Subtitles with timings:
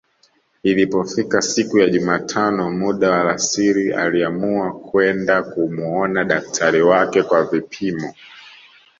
[0.63, 8.13] Ilipofika siku ya jumatano muda wa alasiri aliamua kwenda kumuona daktari wake kwa vipimo